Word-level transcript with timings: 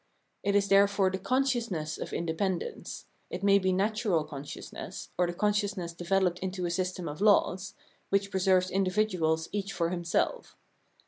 It 0.41 0.55
is 0.55 0.67
therefore 0.67 1.11
the 1.11 1.19
consciousness 1.19 1.99
of 1.99 2.11
independence— 2.11 3.05
it 3.29 3.43
may 3.43 3.59
be 3.59 3.71
natural 3.71 4.23
consciousness, 4.23 5.09
or 5.15 5.27
the 5.27 5.33
consciousness 5.33 5.93
developed 5.93 6.39
into 6.39 6.65
a 6.65 6.71
system 6.71 7.07
of 7.07 7.21
laws— 7.21 7.75
which 8.09 8.31
preserves 8.31 8.71
indi 8.71 8.89
viduals 8.89 9.47
each 9.51 9.71
for 9.73 9.91
himself. 9.91 10.57